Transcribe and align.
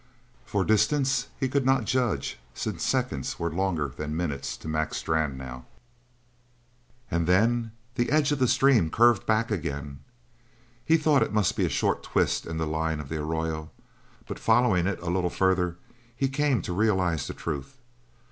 For 0.47 0.63
a 0.63 0.65
distance 0.65 1.27
he 1.39 1.47
could 1.47 1.63
not 1.63 1.85
judge, 1.85 2.39
since 2.55 2.83
seconds 2.83 3.37
were 3.37 3.51
longer 3.51 3.89
than 3.89 4.17
minutes 4.17 4.57
to 4.57 4.67
Mac 4.67 4.95
Strann 4.95 5.37
now. 5.37 5.67
And 7.11 7.27
then 7.27 7.71
the 7.93 8.09
edge 8.09 8.31
of 8.31 8.39
the 8.39 8.47
stream 8.47 8.89
curved 8.89 9.27
back 9.27 9.51
again. 9.51 9.99
He 10.83 10.97
thought 10.97 11.21
it 11.21 11.31
must 11.33 11.55
be 11.55 11.67
a 11.67 11.69
short 11.69 12.01
twist 12.01 12.47
in 12.47 12.57
the 12.57 12.65
line 12.65 12.99
of 12.99 13.09
the 13.09 13.17
arroyo, 13.21 13.69
but 14.27 14.39
following 14.39 14.87
it 14.87 14.99
a 15.03 15.09
little 15.11 15.29
further 15.29 15.77
he 16.15 16.27
came 16.27 16.63
to 16.63 16.73
realise 16.73 17.27
the 17.27 17.35
truth. 17.35 17.77